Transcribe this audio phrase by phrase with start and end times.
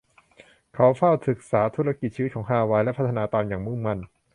[0.75, 3.99] เขาเฝ้าศึกษาธุรกิจชีวิตของฮาวายและพัฒนาตามอย่างมุ่งมั่น